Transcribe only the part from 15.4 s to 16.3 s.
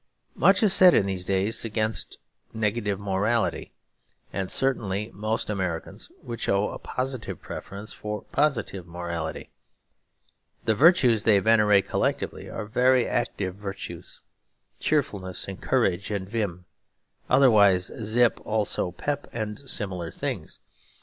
and courage and